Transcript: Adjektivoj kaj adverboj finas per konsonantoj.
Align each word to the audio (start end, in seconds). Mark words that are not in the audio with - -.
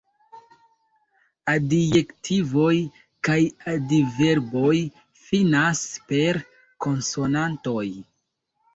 Adjektivoj 1.53 2.73
kaj 3.29 3.37
adverboj 3.75 4.75
finas 5.29 5.87
per 6.11 6.45
konsonantoj. 6.89 7.89